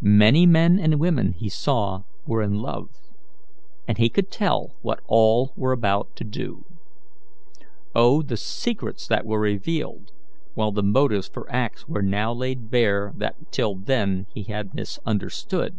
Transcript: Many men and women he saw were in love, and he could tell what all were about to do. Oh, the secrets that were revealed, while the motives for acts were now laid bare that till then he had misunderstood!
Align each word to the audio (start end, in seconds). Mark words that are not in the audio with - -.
Many 0.00 0.46
men 0.46 0.78
and 0.78 0.98
women 0.98 1.34
he 1.34 1.50
saw 1.50 2.04
were 2.24 2.40
in 2.40 2.54
love, 2.54 2.88
and 3.86 3.98
he 3.98 4.08
could 4.08 4.30
tell 4.30 4.74
what 4.80 5.00
all 5.06 5.52
were 5.54 5.72
about 5.72 6.16
to 6.16 6.24
do. 6.24 6.64
Oh, 7.94 8.22
the 8.22 8.38
secrets 8.38 9.06
that 9.06 9.26
were 9.26 9.38
revealed, 9.38 10.12
while 10.54 10.72
the 10.72 10.82
motives 10.82 11.28
for 11.28 11.46
acts 11.52 11.86
were 11.86 12.00
now 12.00 12.32
laid 12.32 12.70
bare 12.70 13.12
that 13.18 13.52
till 13.52 13.74
then 13.74 14.24
he 14.32 14.44
had 14.44 14.74
misunderstood! 14.74 15.78